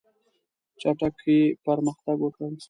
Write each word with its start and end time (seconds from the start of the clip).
چټکي 0.81 1.39
پرمختګ 1.65 2.15
وکړ. 2.23 2.51